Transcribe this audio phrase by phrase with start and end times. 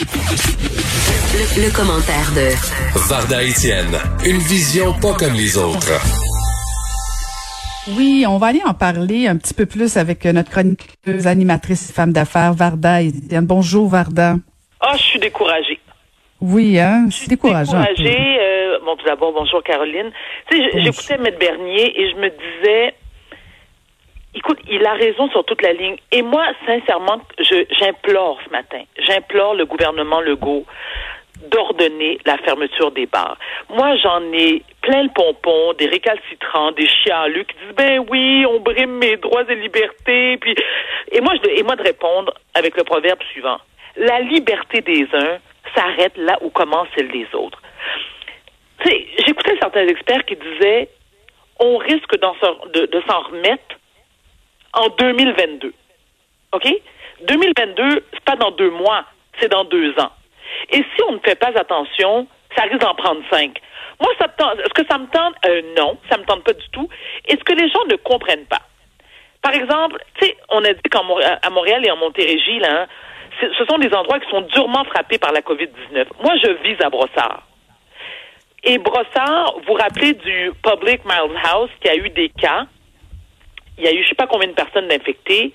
[0.00, 2.56] Le, commentaire de
[3.06, 5.92] Varda Etienne, une vision pas comme les autres.
[7.98, 12.14] Oui, on va aller en parler un petit peu plus avec notre chroniqueuse, animatrice femme
[12.14, 13.44] d'affaires, Varda Etienne.
[13.44, 14.36] Bonjour, Varda.
[14.80, 15.78] Ah, je suis découragée.
[16.40, 17.80] Oui, hein, c'est décourageant.
[17.80, 18.38] Découragée.
[18.40, 20.10] Euh, bon, tout d'abord, bonjour Caroline.
[20.50, 22.94] Tu sais, j'écoutais Maître Bernier et je me disais,
[24.34, 25.96] écoute, il a raison sur toute la ligne.
[26.12, 27.20] Et moi, sincèrement,
[27.78, 30.64] j'implore ce matin, j'implore le gouvernement Legault
[31.50, 33.38] d'ordonner la fermeture des bars.
[33.70, 38.60] Moi, j'en ai plein le pompon, des récalcitrants, des chialus qui disent ben oui, on
[38.60, 40.54] brime mes droits et libertés, puis
[41.12, 43.58] et moi je, et moi de répondre avec le proverbe suivant
[43.96, 45.38] la liberté des uns
[45.74, 47.60] s'arrête là où commence celle des autres.
[48.84, 50.88] J'écoutais certains experts qui disaient
[51.58, 53.76] on risque de, de s'en remettre
[54.72, 55.72] en 2022.
[56.52, 56.68] OK?
[57.26, 59.04] 2022, c'est pas dans deux mois,
[59.38, 60.12] c'est dans deux ans.
[60.70, 63.60] Et si on ne fait pas attention, ça risque d'en prendre cinq.
[64.00, 65.34] Moi, ça Est-ce que ça me tente?
[65.46, 66.88] Euh, non, ça me tente pas du tout.
[67.28, 68.62] Et ce que les gens ne comprennent pas.
[69.42, 71.02] Par exemple, tu sais, on a dit qu'à
[71.50, 72.86] Montréal et en Montérégie, là, hein,
[73.40, 76.06] ce sont des endroits qui sont durement frappés par la COVID-19.
[76.22, 77.42] Moi, je vis à Brossard.
[78.64, 82.66] Et Brossard, vous vous rappelez du Public Miles House qui a eu des cas.
[83.80, 85.52] Il y a eu je sais pas combien de personnes infectées.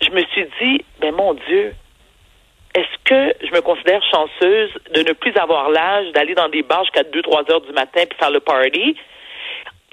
[0.00, 1.74] Je me suis dit, ben mon Dieu,
[2.74, 6.84] est-ce que je me considère chanceuse de ne plus avoir l'âge d'aller dans des bars
[6.84, 8.96] jusqu'à 2-3 heures du matin puis faire le party?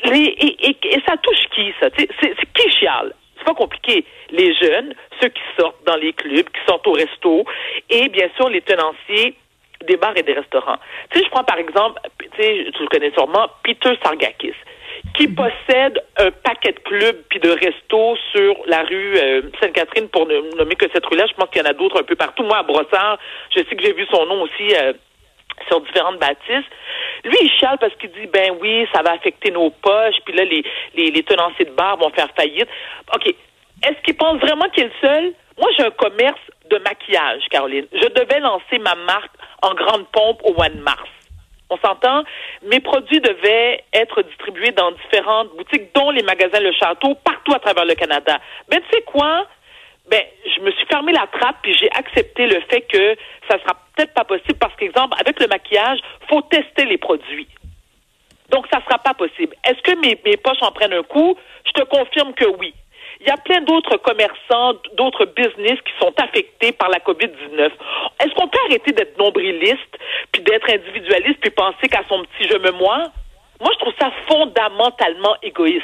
[0.04, 1.90] et, ça touche qui, ça?
[1.98, 3.14] C'est qui chiale?
[3.38, 4.06] C'est pas compliqué.
[4.30, 7.44] Les jeunes, ceux qui sortent dans les clubs, qui sortent au resto,
[7.90, 9.36] et bien sûr les tenanciers
[9.86, 10.78] des bars et des restaurants.
[11.12, 14.54] Tu sais, je prends par exemple, tu sais, tu le connais sûrement, Peter Sargakis
[15.14, 20.26] qui possède un paquet de clubs puis de restos sur la rue euh, Sainte-Catherine, pour
[20.26, 21.26] ne nommer que cette rue-là.
[21.28, 22.44] Je pense qu'il y en a d'autres un peu partout.
[22.44, 23.20] Moi, à Brossard,
[23.56, 24.94] je sais que j'ai vu son nom aussi euh,
[25.68, 26.70] sur différentes bâtisses.
[27.24, 30.44] Lui, il chiale parce qu'il dit, ben oui, ça va affecter nos poches, puis là,
[30.44, 30.64] les,
[30.96, 32.68] les, les tenanciers de bar vont faire faillite.
[33.14, 33.28] OK.
[33.28, 35.34] Est-ce qu'il pense vraiment qu'il est le seul?
[35.58, 36.40] Moi, j'ai un commerce
[36.70, 37.88] de maquillage, Caroline.
[37.94, 41.10] Je devais lancer ma marque en grande pompe au mois de mars.
[41.70, 42.24] On s'entend?
[42.64, 47.60] Mes produits devaient être distribués dans différentes boutiques, dont les magasins Le Château, partout à
[47.60, 48.40] travers le Canada.
[48.70, 49.48] Ben, tu sais quoi?
[50.10, 50.22] Ben,
[50.56, 53.16] je me suis fermé la trappe puis j'ai accepté le fait que
[53.50, 56.00] ça sera peut-être pas possible parce qu'exemple, avec le maquillage,
[56.30, 57.48] faut tester les produits.
[58.50, 59.56] Donc, ça sera pas possible.
[59.68, 61.36] Est-ce que mes, mes poches en prennent un coup?
[61.66, 62.76] Je te confirme que oui.
[63.26, 67.72] Il y a plein d'autres commerçants, d'autres business qui sont affectés par la COVID-19.
[68.20, 69.98] Est-ce qu'on peut arrêter d'être nombriliste,
[70.32, 73.12] puis d'être individualiste, puis penser qu'à son petit je me moi?
[73.62, 75.84] Moi, je trouve ça fondamentalement égoïste.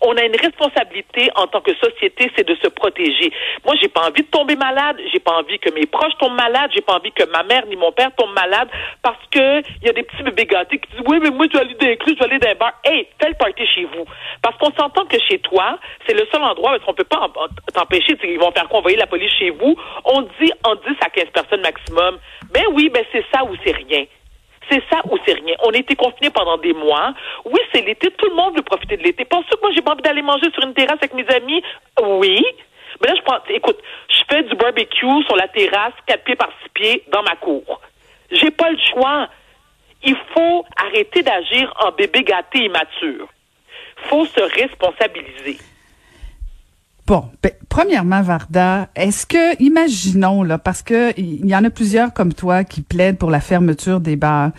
[0.00, 3.32] On a une responsabilité en tant que société, c'est de se protéger.
[3.64, 6.70] Moi, j'ai pas envie de tomber malade, j'ai pas envie que mes proches tombent malades,
[6.74, 8.68] j'ai pas envie que ma mère ni mon père tombent malades
[9.02, 11.56] parce que il y a des petits bébés gâtés qui disent oui, mais moi je
[11.56, 12.72] vais aller dans les clubs, je vais aller dans un bar.
[12.84, 14.04] Hey, fais le party chez vous.
[14.42, 17.28] Parce qu'on s'entend que chez toi, c'est le seul endroit où on peut pas
[17.72, 18.16] t'empêcher.
[18.24, 18.80] Ils vont faire quoi?
[18.80, 19.76] Envoyer la police chez vous.
[20.04, 22.18] On dit en 10 à 15 personnes maximum.
[22.52, 24.04] Ben oui, ben c'est ça ou c'est rien.
[24.70, 25.54] C'est ça ou c'est rien.
[25.64, 27.14] On a été confinés pendant des mois.
[27.44, 28.10] Oui, c'est l'été.
[28.10, 29.24] Tout le monde veut profiter de l'été.
[29.24, 31.62] Pense que moi, j'ai pas envie d'aller manger sur une terrasse avec mes amis?
[32.00, 32.44] Oui.
[33.00, 33.78] Mais là, je pense, écoute,
[34.08, 37.80] je fais du barbecue sur la terrasse, quatre pieds par six pieds, dans ma cour.
[38.30, 39.28] J'ai pas le choix.
[40.04, 43.28] Il faut arrêter d'agir en bébé gâté immature.
[44.08, 45.58] Faut se responsabiliser.
[47.06, 52.12] Bon, ben, premièrement, Varda, est-ce que, imaginons là, parce que il y en a plusieurs
[52.12, 54.50] comme toi qui plaident pour la fermeture des bars,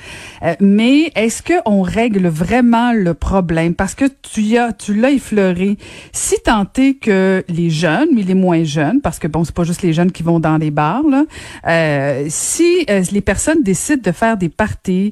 [0.42, 3.76] euh, mais est-ce que on règle vraiment le problème?
[3.76, 5.78] Parce que tu as, tu l'as effleuré.
[6.12, 9.84] Si tant que les jeunes, mais les moins jeunes, parce que bon, c'est pas juste
[9.84, 11.26] les jeunes qui vont dans les bars là,
[11.68, 15.12] euh, si euh, les personnes décident de faire des parties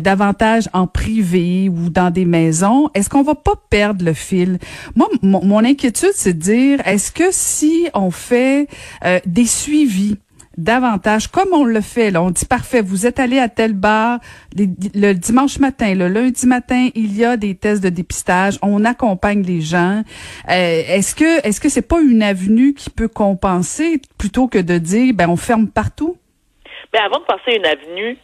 [0.00, 4.58] davantage en privé ou dans des maisons, est-ce qu'on va pas perdre le fil?
[4.96, 8.66] Moi, mon inquiétude, c'est de dire est-ce que si on fait
[9.04, 10.16] euh, des suivis
[10.56, 14.20] davantage, comme on le fait, là, on dit parfait, vous êtes allé à tel bar
[14.56, 19.42] le dimanche matin, le lundi matin, il y a des tests de dépistage, on accompagne
[19.42, 20.02] les gens.
[20.48, 24.78] Euh, est-ce que est-ce que c'est pas une avenue qui peut compenser plutôt que de
[24.78, 26.16] dire ben on ferme partout?
[26.94, 28.16] Mais ben, avant de passer une avenue,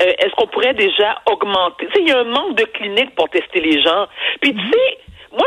[0.00, 1.86] euh, est-ce qu'on pourrait déjà augmenter?
[1.86, 4.06] Tu sais, il y a un manque de cliniques pour tester les gens.
[4.40, 4.72] Puis tu mm-hmm.
[4.72, 4.98] sais,
[5.32, 5.46] moi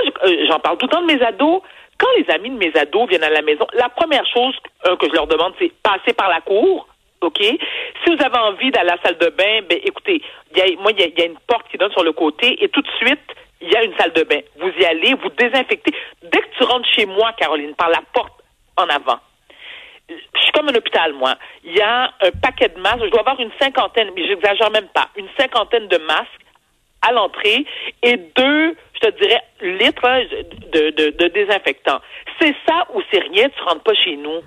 [0.49, 1.61] j'en parle tout le temps de mes ados.
[1.97, 4.55] Quand les amis de mes ados viennent à la maison, la première chose
[4.85, 6.87] euh, que je leur demande, c'est passer par la cour.
[7.21, 7.41] OK?
[7.41, 10.21] Si vous avez envie d'aller à la salle de bain, ben écoutez,
[10.55, 12.89] y moi, il y, a, une porte qui donne sur le côté et tout de
[12.99, 13.19] suite,
[13.59, 14.39] il y a une salle de bain.
[14.59, 15.91] Vous y allez, vous désinfectez.
[16.21, 18.33] Dès que tu rentres chez moi, Caroline, par la porte
[18.75, 19.19] en avant,
[20.09, 21.35] je suis comme un hôpital, moi.
[21.63, 23.03] Il y a un paquet de masques.
[23.05, 26.45] Je dois avoir une cinquantaine, mais j'exagère même pas, une cinquantaine de masques
[27.01, 27.65] à l'entrée
[28.03, 30.07] et deux, je te dirais, litres
[30.71, 31.99] de, de, de désinfectant.
[32.39, 34.41] C'est ça ou c'est rien, tu rentres pas chez nous.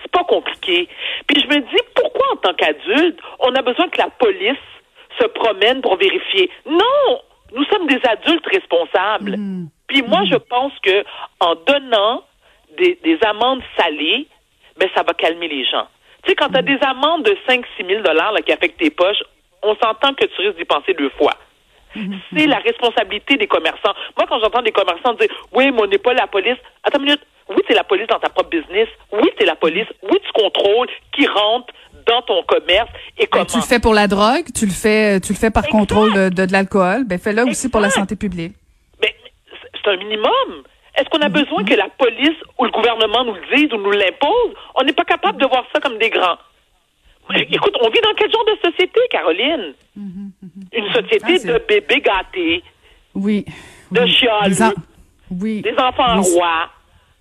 [0.00, 0.88] C'est pas compliqué.
[1.26, 4.56] Puis je me dis, pourquoi en tant qu'adulte, on a besoin que la police
[5.18, 6.50] se promène pour vérifier?
[6.66, 7.20] Non!
[7.54, 9.36] Nous sommes des adultes responsables.
[9.36, 9.68] Mm.
[9.86, 11.04] Puis moi, je pense que
[11.38, 12.24] en donnant
[12.78, 14.26] des, des amendes salées,
[14.78, 15.86] ben ça va calmer les gens.
[16.24, 18.90] Tu sais, quand tu as des amendes de 5 6 000 dollars qui affectent tes
[18.90, 19.22] poches,
[19.62, 21.34] on s'entend que tu risques d'y penser deux fois.
[22.36, 23.94] C'est la responsabilité des commerçants.
[24.16, 26.56] Moi, quand j'entends des commerçants dire Oui, mais on n'est pas la police.
[26.82, 27.20] Attends une minute.
[27.48, 28.88] Oui, c'est la police dans ta propre business.
[29.12, 29.86] Oui, c'est la police.
[30.02, 31.72] Oui, tu contrôles qui rentre
[32.06, 33.44] dans ton commerce et comment.
[33.44, 35.76] Ben, tu le fais pour la drogue, tu le fais, tu le fais par Exact.
[35.78, 37.04] contrôle de, de, de l'alcool.
[37.04, 38.54] Ben fais-le aussi pour la santé publique.
[39.02, 39.14] Mais
[39.74, 40.62] c'est un minimum.
[40.96, 43.90] Est-ce qu'on a besoin que la police ou le gouvernement nous le dise ou nous
[43.92, 44.54] l'impose?
[44.74, 46.38] On n'est pas capable de voir ça comme des grands.
[47.30, 49.74] Mais Écoute, on vit dans quel genre de société, Caroline?
[50.72, 52.62] Une société Ah, de bébés gâtés,
[53.14, 53.44] Oui.
[53.90, 54.10] de oui.
[54.12, 54.72] chialeux, en-
[55.40, 55.62] Oui.
[55.62, 56.32] des enfants Oui.
[56.34, 56.68] rois.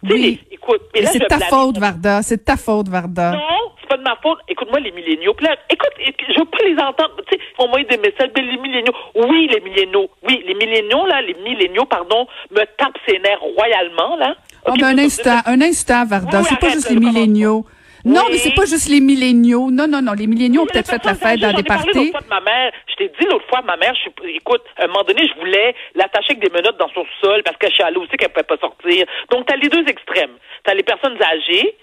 [0.04, 0.40] Oui.
[0.50, 2.24] les- écoute, mais c'est ta faute, Varda.
[2.24, 3.34] C'est ta faute, Varda.
[3.34, 3.40] Non,
[3.80, 4.40] c'est pas de ma faute.
[4.48, 5.36] Écoute-moi, les milléniaux.
[5.42, 7.18] Là, écoute, je veux pas les entendre.
[7.30, 8.32] Tu sais, ils m'envoyer des messages.
[8.36, 8.94] Mais les milléniaux.
[9.14, 10.10] Oui, les milléniaux.
[10.28, 14.34] Oui, les milléniaux, là, les milléniaux, pardon, me tapent ses nerfs royalement, là.
[14.66, 16.40] Oh, Ok, ben, un instant, un instant, Varda.
[16.40, 17.64] Oui, c'est pas juste les milléniaux.
[18.06, 18.32] Non, Oui.
[18.32, 19.70] mais c'est pas juste les milléniaux.
[19.72, 20.14] Non, non, non.
[20.14, 21.98] Les milléniaux ont peut-être fait la fête dans des parlé parties.
[22.00, 22.72] l'autre fois de ma mère.
[22.88, 25.40] Je t'ai dit l'autre fois, ma mère, je suis, écoute, à un moment donné, je
[25.40, 28.58] voulais l'attacher avec des menottes dans son sol parce qu'elle chialait aussi qu'elle pouvait pas
[28.58, 29.06] sortir.
[29.30, 30.32] Donc, t'as les deux extrêmes.
[30.64, 31.76] T'as les personnes âgées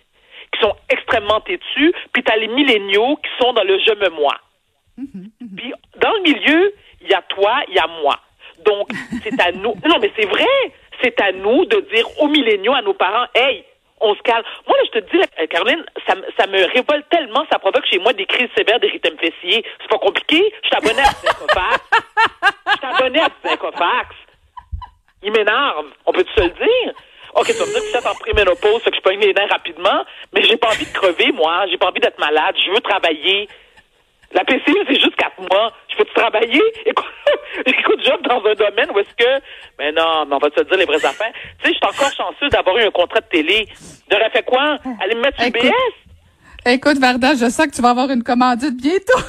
[0.53, 4.35] qui sont extrêmement têtues, puis t'as les milléniaux qui sont dans le je me moi.
[4.97, 6.73] Puis, dans le milieu,
[7.03, 8.19] il y a toi, il y a moi.
[8.65, 8.89] Donc,
[9.23, 9.75] c'est à nous.
[9.87, 10.45] Non, mais c'est vrai.
[11.03, 13.63] C'est à nous de dire aux milléniaux, à nos parents, hey,
[14.01, 14.45] on se calme.
[14.67, 17.87] Moi, là, je te dis, euh, Caroline, ça, me- ça me révolte tellement, ça provoque
[17.87, 19.65] chez moi des crises sévères d'érythème fessier.
[19.81, 20.53] C'est pas compliqué.
[20.63, 21.81] Je abonné à Psychofax.
[22.83, 24.15] Je abonné à Psychofax.
[25.23, 25.87] Il m'énerve.
[26.07, 26.93] On peut-tu se le dire?
[27.35, 29.51] OK, tu vas me dire que es en préménopause, fait que je pogne les nerfs
[29.51, 31.67] rapidement, mais j'ai pas envie de crever, moi.
[31.71, 32.55] J'ai pas envie d'être malade.
[32.65, 33.49] Je veux travailler.
[34.33, 35.73] La PCU, c'est juste quatre mois.
[35.91, 36.63] Je peux-tu travailler?
[36.87, 37.07] Écoute,
[37.65, 39.43] écoute, j'offre dans un domaine où est-ce que...
[39.79, 41.33] Mais non, mais on va se dire les vraies affaires.
[41.63, 43.67] Tu sais, je suis encore chanceux d'avoir eu un contrat de télé.
[44.11, 44.77] J'aurais fait quoi?
[45.01, 45.63] Aller me mettre sur Écoute.
[45.63, 46.71] BS?
[46.71, 49.19] Écoute, Varda, je sens que tu vas avoir une commandite bientôt.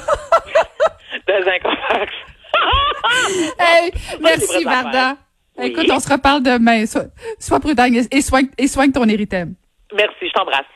[1.28, 2.12] Un cofax.
[3.58, 5.16] hey, merci, Varda.
[5.56, 5.66] Oui.
[5.66, 6.86] Écoute, on se reparle demain.
[6.86, 7.04] Sois,
[7.38, 9.54] sois prudent et, et soigne, et soigne ton érythème.
[9.94, 10.66] Merci, je t'embrasse.